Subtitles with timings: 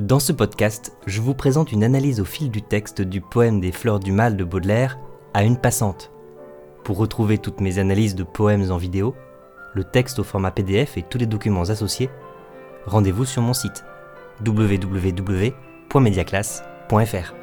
[0.00, 3.70] Dans ce podcast, je vous présente une analyse au fil du texte du poème des
[3.70, 4.98] Fleurs du Mal de Baudelaire
[5.34, 6.10] à une passante.
[6.84, 9.14] Pour retrouver toutes mes analyses de poèmes en vidéo,
[9.74, 12.08] le texte au format PDF et tous les documents associés,
[12.86, 13.84] rendez-vous sur mon site
[14.46, 17.39] www.mediaclasse.fr.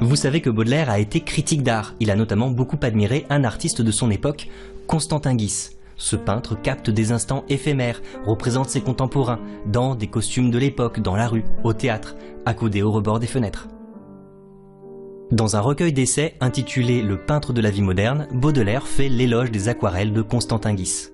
[0.00, 1.94] Vous savez que Baudelaire a été critique d'art.
[2.00, 4.48] Il a notamment beaucoup admiré un artiste de son époque,
[4.86, 5.70] Constantin Guis.
[5.96, 11.14] Ce peintre capte des instants éphémères, représente ses contemporains, dans des costumes de l'époque, dans
[11.14, 13.68] la rue, au théâtre, accoudés au rebord des fenêtres.
[15.30, 19.68] Dans un recueil d'essais intitulé Le peintre de la vie moderne, Baudelaire fait l'éloge des
[19.68, 21.08] aquarelles de Constantin Guis.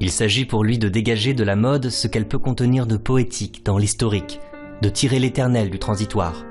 [0.00, 3.64] Il s'agit pour lui de dégager de la mode ce qu'elle peut contenir de poétique
[3.64, 4.40] dans l'historique,
[4.82, 6.44] de tirer l'éternel du transitoire.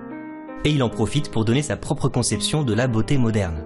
[0.65, 3.63] Et il en profite pour donner sa propre conception de la beauté moderne.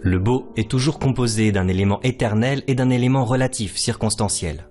[0.00, 4.70] Le beau est toujours composé d'un élément éternel et d'un élément relatif, circonstanciel.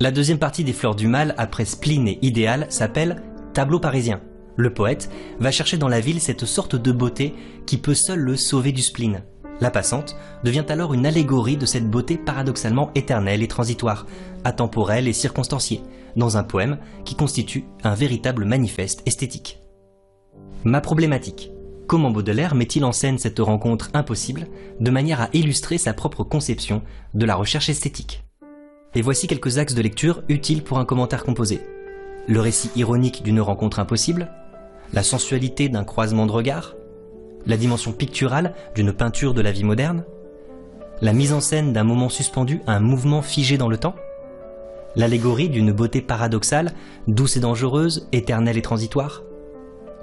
[0.00, 4.22] La deuxième partie des Fleurs du Mal, après spleen et idéal, s'appelle Tableau parisien.
[4.56, 5.10] Le poète
[5.40, 7.34] va chercher dans la ville cette sorte de beauté
[7.66, 9.24] qui peut seul le sauver du spleen.
[9.60, 14.06] La passante devient alors une allégorie de cette beauté paradoxalement éternelle et transitoire,
[14.42, 15.82] atemporelle et circonstanciée,
[16.16, 19.58] dans un poème qui constitue un véritable manifeste esthétique.
[20.66, 21.52] Ma problématique.
[21.86, 24.46] Comment Baudelaire met-il en scène cette rencontre impossible
[24.80, 26.80] de manière à illustrer sa propre conception
[27.12, 28.24] de la recherche esthétique?
[28.94, 31.60] Et voici quelques axes de lecture utiles pour un commentaire composé.
[32.26, 34.30] Le récit ironique d'une rencontre impossible,
[34.94, 36.74] la sensualité d'un croisement de regards,
[37.44, 40.04] la dimension picturale d'une peinture de la vie moderne,
[41.02, 43.96] la mise en scène d'un moment suspendu à un mouvement figé dans le temps,
[44.96, 46.72] l'allégorie d'une beauté paradoxale,
[47.06, 49.24] douce et dangereuse, éternelle et transitoire,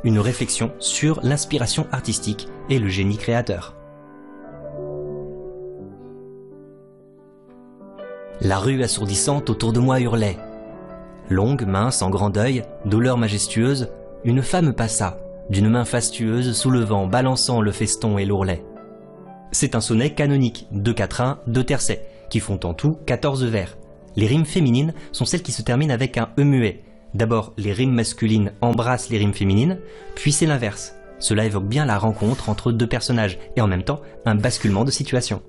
[0.03, 3.75] une réflexion sur l'inspiration artistique et le génie créateur.
[8.41, 10.37] La rue assourdissante autour de moi hurlait.
[11.29, 13.89] Longue, mince, en grand deuil, douleur majestueuse,
[14.23, 15.19] une femme passa,
[15.49, 18.63] d'une main fastueuse, soulevant, balançant le feston et l'ourlet.
[19.51, 23.77] C'est un sonnet canonique, deux quatrains, deux tercets, qui font en tout 14 vers.
[24.15, 26.83] Les rimes féminines sont celles qui se terminent avec un E muet,
[27.13, 29.79] D'abord, les rimes masculines embrassent les rimes féminines,
[30.15, 30.95] puis c'est l'inverse.
[31.19, 34.91] Cela évoque bien la rencontre entre deux personnages et en même temps un basculement de
[34.91, 35.41] situation.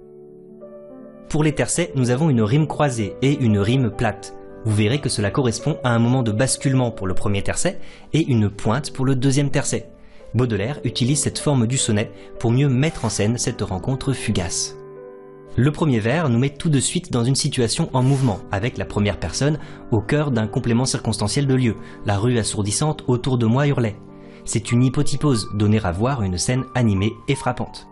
[1.28, 4.34] Pour les tercets, nous avons une rime croisée et une rime plate.
[4.64, 7.78] Vous verrez que cela correspond à un moment de basculement pour le premier tercet
[8.12, 9.88] et une pointe pour le deuxième tercet.
[10.34, 14.76] Baudelaire utilise cette forme du sonnet pour mieux mettre en scène cette rencontre fugace.
[15.56, 18.84] Le premier vers nous met tout de suite dans une situation en mouvement, avec la
[18.84, 19.58] première personne
[19.90, 21.76] au cœur d'un complément circonstanciel de lieu.
[22.06, 23.96] La rue assourdissante autour de moi hurlait.
[24.44, 27.86] C'est une hypotypose, donner à voir une scène animée et frappante.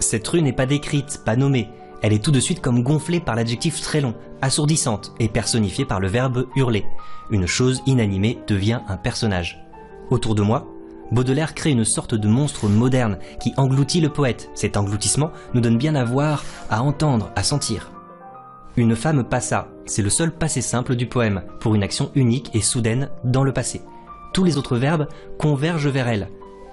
[0.00, 1.68] Cette rue n'est pas décrite, pas nommée,
[2.02, 6.00] elle est tout de suite comme gonflée par l'adjectif très long, assourdissante, et personnifiée par
[6.00, 6.84] le verbe hurler.
[7.30, 9.64] Une chose inanimée devient un personnage.
[10.10, 10.66] Autour de moi,
[11.12, 14.48] Baudelaire crée une sorte de monstre moderne qui engloutit le poète.
[14.54, 17.90] Cet engloutissement nous donne bien à voir, à entendre, à sentir.
[18.78, 22.62] Une femme passa, c'est le seul passé simple du poème, pour une action unique et
[22.62, 23.82] soudaine dans le passé.
[24.32, 25.06] Tous les autres verbes
[25.38, 26.30] convergent vers elle.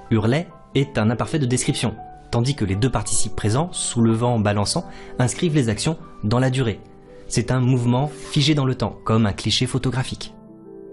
[0.09, 1.95] Hurlet est un imparfait de description,
[2.31, 4.85] tandis que les deux participes présents, soulevant, balançant,
[5.19, 6.79] inscrivent les actions dans la durée.
[7.27, 10.33] C'est un mouvement figé dans le temps, comme un cliché photographique.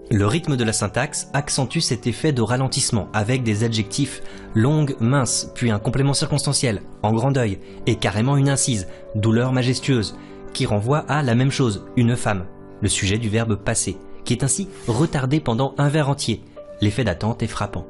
[0.09, 4.21] Le rythme de la syntaxe accentue cet effet de ralentissement avec des adjectifs
[4.55, 10.17] longue, mince, puis un complément circonstanciel, en grand deuil, et carrément une incise, douleur majestueuse,
[10.53, 12.45] qui renvoie à la même chose, une femme,
[12.81, 16.41] le sujet du verbe passer, qui est ainsi retardé pendant un vers entier.
[16.79, 17.85] L'effet d'attente est frappant.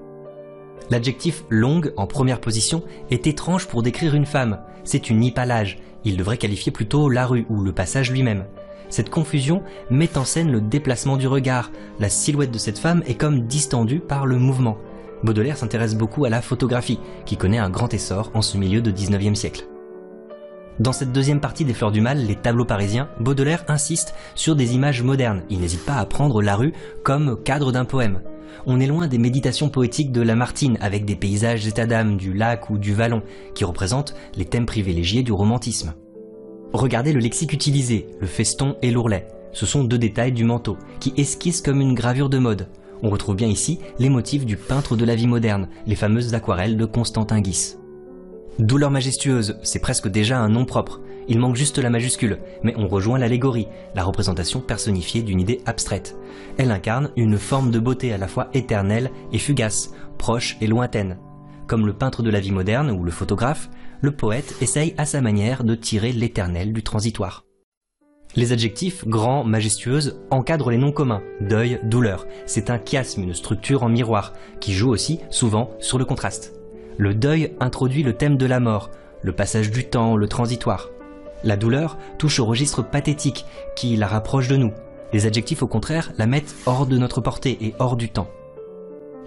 [0.89, 4.59] L'adjectif longue en première position est étrange pour décrire une femme.
[4.85, 5.77] C'est une hypalage.
[6.03, 8.45] Il devrait qualifier plutôt la rue ou le passage lui-même.
[8.89, 11.71] Cette confusion met en scène le déplacement du regard.
[11.99, 14.77] La silhouette de cette femme est comme distendue par le mouvement.
[15.23, 18.91] Baudelaire s'intéresse beaucoup à la photographie, qui connaît un grand essor en ce milieu de
[18.91, 19.67] 19e siècle.
[20.79, 24.75] Dans cette deuxième partie des Fleurs du Mal, les tableaux parisiens, Baudelaire insiste sur des
[24.75, 25.41] images modernes.
[25.49, 26.73] Il n'hésite pas à prendre la rue
[27.03, 28.21] comme cadre d'un poème.
[28.67, 32.69] On est loin des méditations poétiques de Lamartine avec des paysages état d'âme du lac
[32.69, 33.23] ou du vallon
[33.55, 35.93] qui représentent les thèmes privilégiés du romantisme.
[36.77, 39.27] Regardez le lexique utilisé, le feston et l'ourlet.
[39.51, 42.67] Ce sont deux détails du manteau, qui esquissent comme une gravure de mode.
[43.01, 46.77] On retrouve bien ici les motifs du peintre de la vie moderne, les fameuses aquarelles
[46.77, 47.77] de Constantin Guis.
[48.59, 51.01] Douleur majestueuse, c'est presque déjà un nom propre.
[51.27, 56.15] Il manque juste la majuscule, mais on rejoint l'allégorie, la représentation personnifiée d'une idée abstraite.
[56.59, 61.17] Elle incarne une forme de beauté à la fois éternelle et fugace, proche et lointaine.
[61.65, 63.67] Comme le peintre de la vie moderne ou le photographe,
[64.01, 67.43] le poète essaye à sa manière de tirer l'éternel du transitoire.
[68.35, 72.27] Les adjectifs grand, majestueuse encadrent les noms communs, deuil, douleur.
[72.45, 76.53] C'est un chiasme, une structure en miroir, qui joue aussi souvent sur le contraste.
[76.97, 78.91] Le deuil introduit le thème de la mort,
[79.23, 80.89] le passage du temps, le transitoire.
[81.43, 83.45] La douleur touche au registre pathétique
[83.75, 84.71] qui la rapproche de nous.
[85.13, 88.29] Les adjectifs au contraire la mettent hors de notre portée et hors du temps.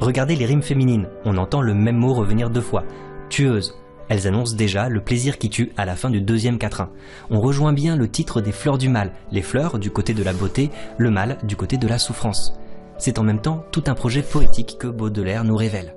[0.00, 2.84] Regardez les rimes féminines, on entend le même mot revenir deux fois.
[3.28, 3.76] Tueuse,
[4.10, 6.90] elles annoncent déjà le plaisir qui tue à la fin du deuxième quatrain.
[7.30, 10.32] On rejoint bien le titre des fleurs du mal, les fleurs du côté de la
[10.32, 12.52] beauté, le mal du côté de la souffrance.
[12.98, 15.94] C'est en même temps tout un projet poétique que Baudelaire nous révèle.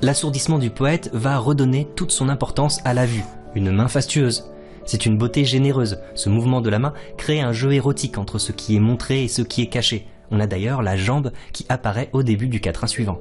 [0.00, 3.24] L'assourdissement du poète va redonner toute son importance à la vue,
[3.56, 4.52] une main fastueuse.
[4.84, 5.98] C'est une beauté généreuse.
[6.14, 9.28] Ce mouvement de la main crée un jeu érotique entre ce qui est montré et
[9.28, 10.06] ce qui est caché.
[10.30, 13.18] On a d'ailleurs la jambe qui apparaît au début du quatrain suivant.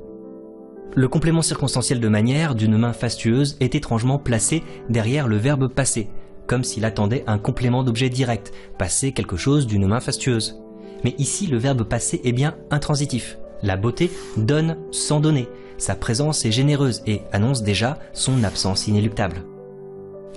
[0.97, 6.09] Le complément circonstanciel de manière d'une main fastueuse est étrangement placé derrière le verbe passer,
[6.47, 10.59] comme s'il attendait un complément d'objet direct, passer quelque chose d'une main fastueuse.
[11.03, 13.37] Mais ici, le verbe passer est bien intransitif.
[13.61, 15.47] La beauté donne sans donner.
[15.77, 19.43] Sa présence est généreuse et annonce déjà son absence inéluctable.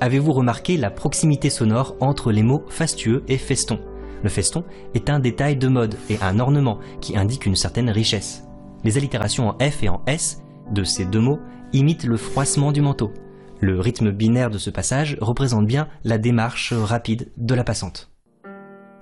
[0.03, 3.79] Avez-vous remarqué la proximité sonore entre les mots fastueux et feston?
[4.23, 8.43] Le feston est un détail de mode et un ornement qui indique une certaine richesse.
[8.85, 11.41] Les allitérations en F et en S de ces deux mots
[11.73, 13.13] imite le froissement du manteau.
[13.61, 18.11] Le rythme binaire de ce passage représente bien la démarche rapide de la passante.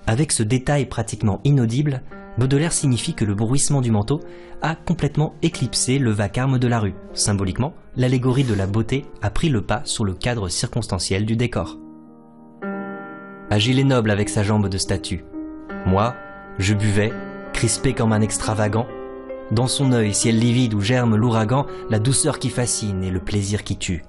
[0.06, 2.02] Avec ce détail pratiquement inaudible,
[2.38, 4.20] Baudelaire signifie que le bruissement du manteau
[4.62, 6.94] a complètement éclipsé le vacarme de la rue.
[7.12, 11.78] Symboliquement, l'allégorie de la beauté a pris le pas sur le cadre circonstanciel du décor.
[13.50, 15.24] Agile et noble avec sa jambe de statue.
[15.84, 16.14] Moi,
[16.58, 17.12] je buvais,
[17.52, 18.86] crispé comme un extravagant,
[19.50, 23.64] dans son œil, ciel livide où germe l'ouragan, la douceur qui fascine et le plaisir
[23.64, 24.02] qui tue.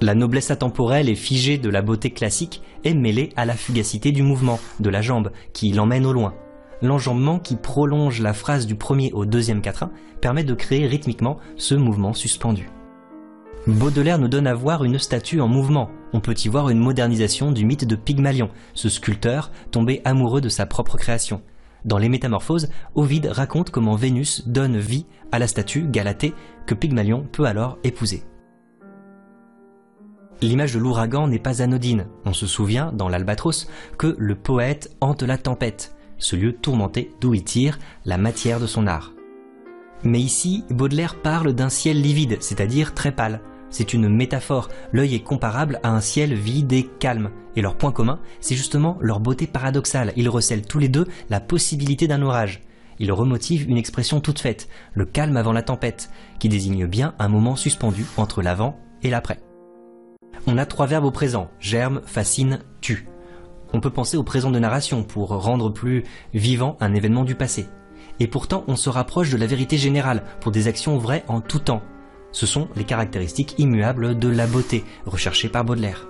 [0.00, 4.22] La noblesse atemporelle et figée de la beauté classique est mêlée à la fugacité du
[4.22, 6.34] mouvement, de la jambe, qui l'emmène au loin.
[6.82, 9.90] L'enjambement qui prolonge la phrase du premier au deuxième quatrain
[10.20, 12.68] permet de créer rythmiquement ce mouvement suspendu.
[13.66, 15.88] Baudelaire nous donne à voir une statue en mouvement.
[16.12, 20.50] On peut y voir une modernisation du mythe de Pygmalion, ce sculpteur tombé amoureux de
[20.50, 21.40] sa propre création.
[21.84, 26.34] Dans les Métamorphoses, Ovide raconte comment Vénus donne vie à la statue Galatée
[26.66, 28.24] que Pygmalion peut alors épouser.
[30.40, 32.06] L'image de l'ouragan n'est pas anodine.
[32.24, 37.34] On se souvient, dans l'Albatros, que le poète hante la tempête, ce lieu tourmenté d'où
[37.34, 39.12] il tire la matière de son art.
[40.02, 43.40] Mais ici, Baudelaire parle d'un ciel livide, c'est-à-dire très pâle,
[43.74, 44.68] c'est une métaphore.
[44.92, 47.30] L'œil est comparable à un ciel vide et calme.
[47.56, 50.12] Et leur point commun, c'est justement leur beauté paradoxale.
[50.14, 52.62] Ils recèlent tous les deux la possibilité d'un orage.
[53.00, 57.26] Ils remotivent une expression toute faite, le calme avant la tempête, qui désigne bien un
[57.26, 59.40] moment suspendu entre l'avant et l'après.
[60.46, 63.08] On a trois verbes au présent, germe, fascine, tue.
[63.72, 67.66] On peut penser au présent de narration pour rendre plus vivant un événement du passé.
[68.20, 71.58] Et pourtant, on se rapproche de la vérité générale pour des actions vraies en tout
[71.58, 71.82] temps,
[72.34, 76.06] ce sont les caractéristiques immuables de la beauté recherchées par Baudelaire.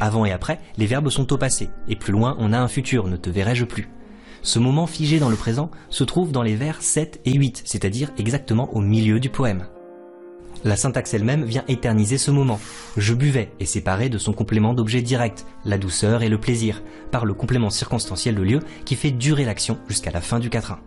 [0.00, 3.06] Avant et après, les verbes sont au passé, et plus loin on a un futur,
[3.06, 3.90] ne te verrai-je plus.
[4.42, 8.10] Ce moment figé dans le présent se trouve dans les vers 7 et 8, c'est-à-dire
[8.16, 9.66] exactement au milieu du poème.
[10.64, 12.60] La syntaxe elle-même vient éterniser ce moment.
[12.96, 17.26] Je buvais est séparé de son complément d'objet direct, la douceur et le plaisir, par
[17.26, 20.80] le complément circonstanciel de lieu qui fait durer l'action jusqu'à la fin du quatrain.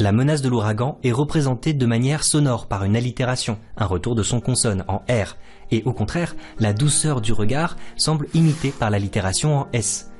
[0.00, 4.22] La menace de l'ouragan est représentée de manière sonore par une allitération, un retour de
[4.22, 5.36] son consonne en R,
[5.70, 10.10] et au contraire, la douceur du regard semble imitée par l'allitération en S.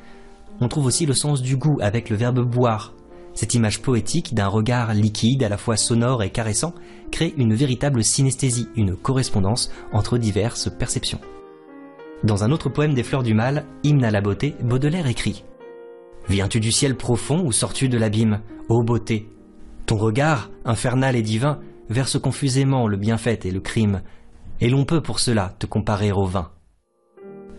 [0.61, 2.93] On trouve aussi le sens du goût avec le verbe boire.
[3.33, 6.75] Cette image poétique d'un regard liquide à la fois sonore et caressant
[7.11, 11.23] crée une véritable synesthésie, une correspondance entre diverses perceptions.
[12.23, 15.43] Dans un autre poème des Fleurs du Mal, Hymne à la beauté, Baudelaire écrit
[16.29, 18.43] Viens-tu du ciel profond ou sors-tu de l'abîme?
[18.69, 19.27] Ô beauté,
[19.91, 24.03] ton regard, infernal et divin, verse confusément le bienfait et le crime,
[24.61, 26.53] et l'on peut pour cela te comparer au vin.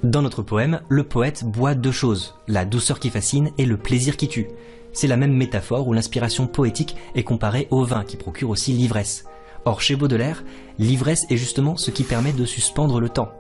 [0.02, 4.16] Dans notre poème, le poète boit deux choses, la douceur qui fascine et le plaisir
[4.16, 4.48] qui tue.
[4.94, 9.26] C'est la même métaphore où l'inspiration poétique est comparée au vin qui procure aussi l'ivresse.
[9.66, 10.46] Or, chez Baudelaire,
[10.80, 13.34] l'ivresse est justement ce qui permet de suspendre le temps.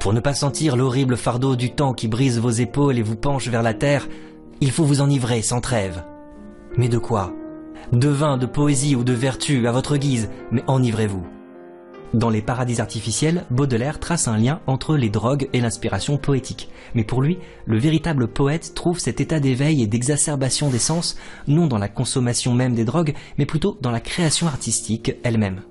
[0.00, 3.48] Pour ne pas sentir l'horrible fardeau du temps qui brise vos épaules et vous penche
[3.48, 4.08] vers la terre,
[4.62, 6.02] il faut vous enivrer sans trêve.
[6.78, 7.34] Mais de quoi
[7.92, 11.26] de vin, de poésie ou de vertu à votre guise, mais enivrez-vous.
[12.14, 16.68] Dans les paradis artificiels, Baudelaire trace un lien entre les drogues et l'inspiration poétique.
[16.94, 21.16] Mais pour lui, le véritable poète trouve cet état d'éveil et d'exacerbation des sens,
[21.48, 25.62] non dans la consommation même des drogues, mais plutôt dans la création artistique elle-même.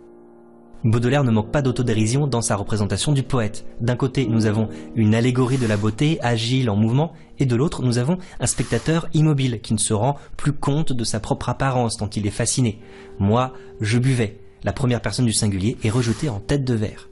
[0.84, 3.66] Baudelaire ne manque pas d'autodérision dans sa représentation du poète.
[3.82, 7.84] D'un côté, nous avons une allégorie de la beauté, agile, en mouvement, et de l'autre,
[7.84, 11.98] nous avons un spectateur immobile qui ne se rend plus compte de sa propre apparence
[11.98, 12.80] tant il est fasciné.
[13.20, 14.40] Moi, je buvais.
[14.64, 17.10] La première personne du singulier est rejetée en tête de verre.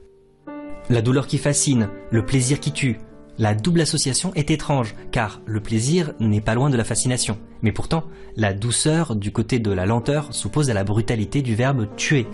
[0.88, 2.98] La douleur qui fascine, le plaisir qui tue.
[3.38, 7.38] La double association est étrange, car le plaisir n'est pas loin de la fascination.
[7.62, 8.02] Mais pourtant,
[8.36, 12.26] la douceur du côté de la lenteur s'oppose à la brutalité du verbe tuer,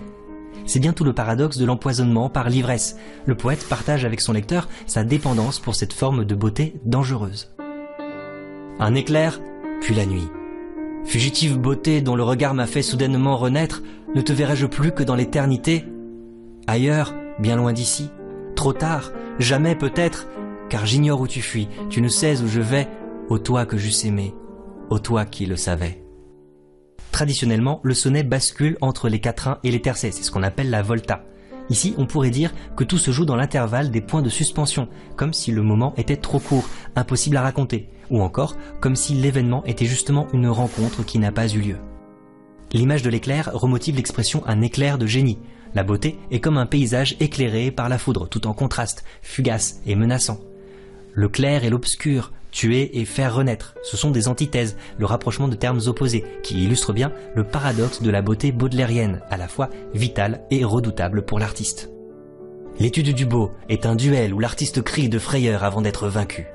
[0.64, 2.96] c'est bien tout le paradoxe de l'empoisonnement par l'ivresse.
[3.26, 7.50] Le poète partage avec son lecteur sa dépendance pour cette forme de beauté dangereuse.
[8.78, 9.40] Un éclair,
[9.80, 10.28] puis la nuit.
[11.04, 13.82] Fugitive beauté dont le regard m'a fait soudainement renaître,
[14.14, 15.84] ne te verrai-je plus que dans l'éternité?
[16.66, 18.10] Ailleurs, bien loin d'ici
[18.56, 20.26] Trop tard Jamais peut-être
[20.68, 22.88] Car j'ignore où tu fuis, tu ne sais où je vais,
[23.28, 24.34] ô toi que j'eusse aimé,
[24.90, 26.05] ô toi qui le savais.
[27.16, 30.82] Traditionnellement, le sonnet bascule entre les quatrains et les tercets, c'est ce qu'on appelle la
[30.82, 31.24] volta.
[31.70, 35.32] Ici, on pourrait dire que tout se joue dans l'intervalle des points de suspension, comme
[35.32, 39.86] si le moment était trop court, impossible à raconter, ou encore comme si l'événement était
[39.86, 41.76] justement une rencontre qui n'a pas eu lieu.
[42.74, 45.38] L'image de l'éclair remotive l'expression un éclair de génie.
[45.74, 49.94] La beauté est comme un paysage éclairé par la foudre, tout en contraste, fugace et
[49.94, 50.38] menaçant.
[51.14, 53.74] Le clair et l'obscur, tuer et faire renaître.
[53.82, 58.10] Ce sont des antithèses, le rapprochement de termes opposés, qui illustrent bien le paradoxe de
[58.10, 61.90] la beauté baudelairienne, à la fois vitale et redoutable pour l'artiste.
[62.80, 66.46] L'étude du beau est un duel où l'artiste crie de frayeur avant d'être vaincu.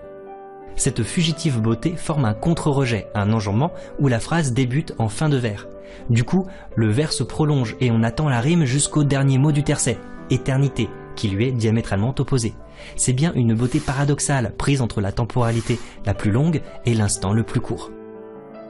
[0.75, 5.37] Cette fugitive beauté forme un contre-rejet, un enjambement où la phrase débute en fin de
[5.37, 5.67] vers.
[6.09, 9.63] Du coup, le vers se prolonge et on attend la rime jusqu'au dernier mot du
[9.63, 9.99] tercet,
[10.31, 12.53] éternité, qui lui est diamétralement opposé.
[12.95, 17.43] C'est bien une beauté paradoxale prise entre la temporalité la plus longue et l'instant le
[17.43, 17.91] plus court.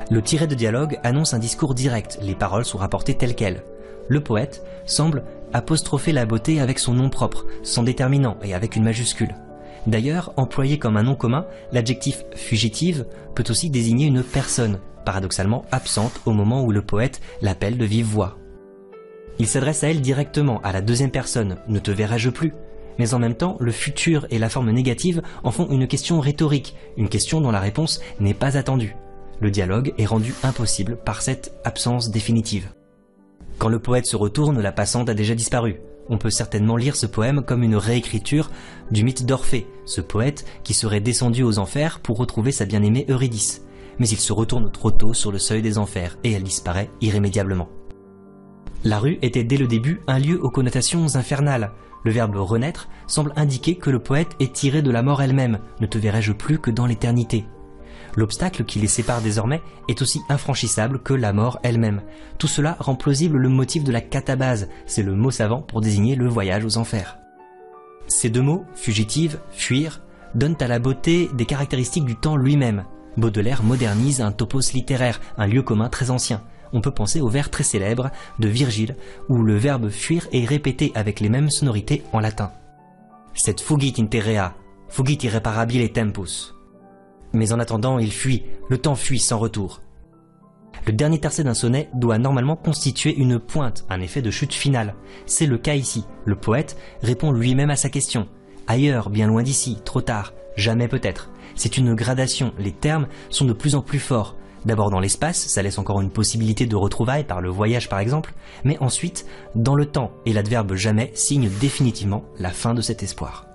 [0.10, 3.64] Le tiré de dialogue annonce un discours direct, les paroles sont rapportées telles quelles.
[4.08, 8.84] Le poète semble apostropher la beauté avec son nom propre, sans déterminant et avec une
[8.84, 9.36] majuscule.
[9.88, 16.22] D'ailleurs, employé comme un nom commun, l'adjectif fugitive peut aussi désigner une personne, paradoxalement absente
[16.26, 18.38] au moment où le poète l'appelle de vive voix.
[19.40, 22.54] Il s'adresse à elle directement, à la deuxième personne, ne te verrai-je plus
[23.02, 26.76] mais en même temps, le futur et la forme négative en font une question rhétorique,
[26.98, 28.96] une question dont la réponse n'est pas attendue.
[29.40, 32.70] Le dialogue est rendu impossible par cette absence définitive.
[33.58, 35.82] Quand le poète se retourne, la passante a déjà disparu.
[36.10, 38.52] On peut certainement lire ce poème comme une réécriture
[38.92, 43.64] du mythe d'Orphée, ce poète qui serait descendu aux enfers pour retrouver sa bien-aimée Eurydice.
[43.98, 47.70] Mais il se retourne trop tôt sur le seuil des enfers et elle disparaît irrémédiablement.
[48.84, 51.72] La rue était dès le début un lieu aux connotations infernales.
[52.04, 55.86] Le verbe renaître semble indiquer que le poète est tiré de la mort elle-même, ne
[55.86, 57.46] te verrai-je plus que dans l'éternité.
[58.16, 62.02] L'obstacle qui les sépare désormais est aussi infranchissable que la mort elle-même.
[62.38, 66.16] Tout cela rend plausible le motif de la catabase, c'est le mot savant pour désigner
[66.16, 67.18] le voyage aux enfers.
[68.08, 70.02] Ces deux mots, fugitive, fuir,
[70.36, 72.84] donnent à la beauté des caractéristiques du temps lui-même.
[73.18, 76.42] Baudelaire modernise un topos littéraire, un lieu commun très ancien
[76.74, 78.96] on peut penser au vers très célèbre de Virgile,
[79.30, 82.52] où le verbe fuir est répété avec les mêmes sonorités en latin.
[83.34, 84.54] Cet fugit interea,
[84.90, 86.54] fugit irreparabile tempus.
[87.34, 89.82] Mais en attendant, il fuit, le temps fuit sans retour.
[90.86, 94.96] Le dernier tercet d'un sonnet doit normalement constituer une pointe, un effet de chute finale.
[95.26, 96.06] C'est le cas ici.
[96.26, 98.28] Le poète répond lui-même à sa question.
[98.68, 101.30] Ailleurs, bien loin d'ici, trop tard, jamais peut-être.
[101.56, 104.36] C'est une gradation, les termes sont de plus en plus forts.
[104.66, 108.34] D'abord dans l'espace, ça laisse encore une possibilité de retrouvailles par le voyage par exemple,
[108.64, 109.26] mais ensuite
[109.56, 113.48] dans le temps, et l'adverbe jamais signe définitivement la fin de cet espoir.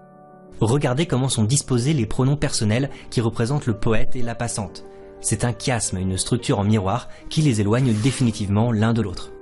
[0.61, 4.85] Regardez comment sont disposés les pronoms personnels qui représentent le poète et la passante.
[5.21, 9.33] C'est un chiasme, une structure en miroir qui les éloigne définitivement l'un de l'autre.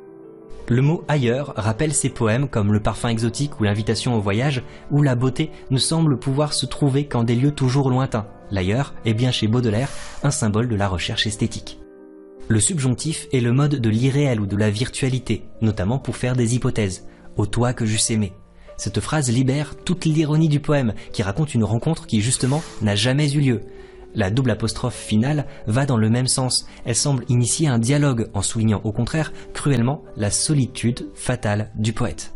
[0.69, 5.03] Le mot ailleurs rappelle ces poèmes comme le parfum exotique ou l'invitation au voyage, où
[5.03, 8.27] la beauté ne semble pouvoir se trouver qu'en des lieux toujours lointains.
[8.51, 9.89] L'ailleurs est bien chez Baudelaire
[10.23, 11.79] un symbole de la recherche esthétique.
[12.49, 16.55] Le subjonctif est le mode de l'irréel ou de la virtualité, notamment pour faire des
[16.55, 17.07] hypothèses.
[17.37, 18.33] Au toi que j'eusse aimé.
[18.77, 23.33] Cette phrase libère toute l'ironie du poème, qui raconte une rencontre qui justement n'a jamais
[23.33, 23.61] eu lieu,
[24.15, 26.67] la double apostrophe finale va dans le même sens.
[26.85, 32.35] Elle semble initier un dialogue en soulignant au contraire cruellement la solitude fatale du poète.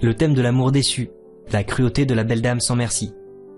[0.00, 1.10] Le thème de l'amour déçu,
[1.52, 3.12] la cruauté de la belle dame sans merci.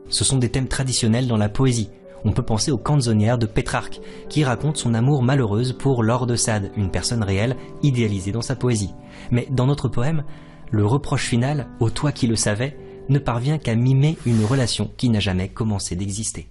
[0.09, 1.91] Ce sont des thèmes traditionnels dans la poésie.
[2.25, 6.37] On peut penser au canzonière de Pétrarque, qui raconte son amour malheureuse pour Laure de
[6.37, 8.95] Sade, une personne réelle idéalisée dans sa poésie.
[9.31, 10.25] Mais dans notre poème,
[10.71, 12.77] le reproche final, au toi qui le savais,
[13.09, 16.49] ne parvient qu'à mimer une relation qui n'a jamais commencé d'exister.